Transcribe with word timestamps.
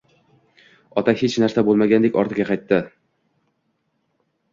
Ota 1.01 1.13
hech 1.19 1.35
narsa 1.43 1.63
bo`lmagandek 1.67 2.17
ortiga 2.21 2.47
qaytdi 2.47 2.81